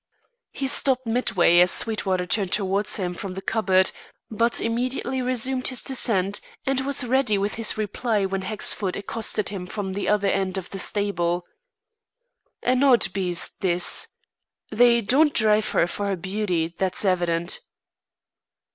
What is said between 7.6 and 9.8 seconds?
reply when Hexford accosted him